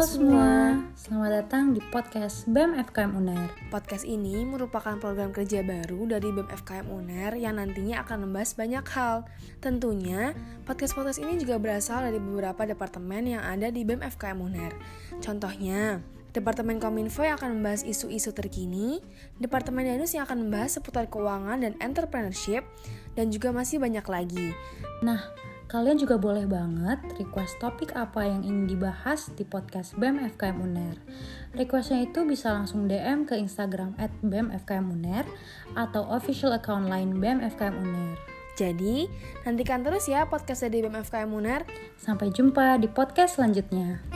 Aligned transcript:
Halo 0.00 0.16
semua, 0.16 0.80
selamat 0.96 1.30
datang 1.44 1.76
di 1.76 1.80
podcast 1.92 2.48
BEM 2.48 2.72
FKM 2.88 3.20
UNER. 3.20 3.52
Podcast 3.68 4.08
ini 4.08 4.48
merupakan 4.48 4.96
program 4.96 5.28
kerja 5.28 5.60
baru 5.60 6.08
dari 6.08 6.32
BEM 6.32 6.48
FKM 6.48 6.88
UNER 6.88 7.36
yang 7.36 7.60
nantinya 7.60 8.00
akan 8.00 8.24
membahas 8.24 8.56
banyak 8.56 8.80
hal. 8.96 9.28
Tentunya, 9.60 10.32
podcast-podcast 10.64 11.20
ini 11.20 11.36
juga 11.36 11.60
berasal 11.60 12.08
dari 12.08 12.16
beberapa 12.16 12.64
departemen 12.64 13.36
yang 13.36 13.44
ada 13.44 13.68
di 13.68 13.84
BEM 13.84 14.00
FKM 14.00 14.40
UNER. 14.40 14.72
Contohnya, 15.20 16.00
Departemen 16.32 16.80
Kominfo 16.80 17.20
yang 17.20 17.36
akan 17.36 17.60
membahas 17.60 17.84
isu-isu 17.84 18.32
terkini, 18.32 19.04
Departemen 19.36 19.84
Danus 19.84 20.16
yang 20.16 20.24
akan 20.24 20.48
membahas 20.48 20.80
seputar 20.80 21.12
keuangan 21.12 21.60
dan 21.60 21.76
entrepreneurship, 21.76 22.64
dan 23.20 23.28
juga 23.28 23.52
masih 23.52 23.76
banyak 23.76 24.06
lagi. 24.08 24.56
Nah, 25.04 25.28
kalian 25.70 26.02
juga 26.02 26.18
boleh 26.18 26.50
banget 26.50 26.98
request 27.14 27.62
topik 27.62 27.94
apa 27.94 28.26
yang 28.26 28.42
ingin 28.42 28.66
dibahas 28.66 29.30
di 29.38 29.46
podcast 29.46 29.94
BEM 29.94 30.18
FKM 30.34 30.58
UNER. 30.58 30.98
Requestnya 31.54 32.02
itu 32.02 32.26
bisa 32.26 32.50
langsung 32.50 32.90
DM 32.90 33.22
ke 33.22 33.38
Instagram 33.38 33.94
at 33.94 34.10
BEM 34.18 34.50
FKM 34.66 34.90
UNER 34.90 35.22
atau 35.78 36.10
official 36.10 36.50
account 36.50 36.90
lain 36.90 37.22
BEM 37.22 37.46
FKM 37.54 37.86
UNER. 37.86 38.18
Jadi, 38.58 39.06
nantikan 39.46 39.86
terus 39.86 40.10
ya 40.10 40.26
podcast 40.26 40.66
dari 40.66 40.82
BEM 40.82 41.06
FKM 41.06 41.30
UNER. 41.30 41.62
Sampai 41.94 42.34
jumpa 42.34 42.74
di 42.82 42.90
podcast 42.90 43.38
selanjutnya. 43.38 44.09